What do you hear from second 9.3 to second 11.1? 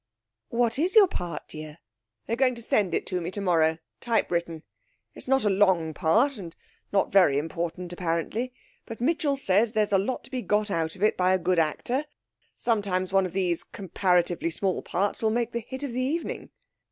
says there's a lot to be got out of